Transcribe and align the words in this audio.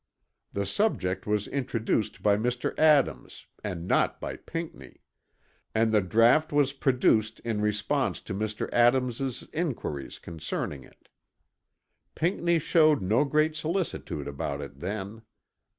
The 0.51 0.65
subject 0.65 1.27
was 1.27 1.47
introduced 1.47 2.23
by 2.23 2.35
Mr. 2.35 2.75
Adams 2.79 3.45
and 3.63 3.87
not 3.87 4.19
by 4.19 4.35
Pinckney; 4.35 5.01
and 5.75 5.91
the 5.91 6.01
draught 6.01 6.51
was 6.51 6.73
produced 6.73 7.39
in 7.41 7.61
response 7.61 8.19
to 8.21 8.33
Mr. 8.33 8.67
Adams' 8.73 9.47
inquiries 9.53 10.17
concerning 10.17 10.83
it. 10.83 11.07
Pinckney 12.15 12.57
showed 12.57 13.03
no 13.03 13.23
great 13.25 13.55
solicitude 13.55 14.27
about 14.27 14.59
it 14.59 14.79
then. 14.79 15.21